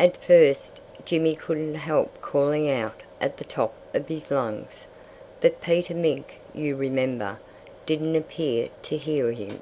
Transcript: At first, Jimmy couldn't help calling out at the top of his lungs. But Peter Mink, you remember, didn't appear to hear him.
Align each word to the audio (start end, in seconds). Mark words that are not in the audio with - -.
At 0.00 0.16
first, 0.24 0.80
Jimmy 1.04 1.34
couldn't 1.34 1.74
help 1.74 2.22
calling 2.22 2.70
out 2.70 3.02
at 3.20 3.36
the 3.36 3.44
top 3.44 3.74
of 3.92 4.08
his 4.08 4.30
lungs. 4.30 4.86
But 5.42 5.60
Peter 5.60 5.92
Mink, 5.94 6.36
you 6.54 6.74
remember, 6.74 7.40
didn't 7.84 8.16
appear 8.16 8.68
to 8.84 8.96
hear 8.96 9.32
him. 9.32 9.60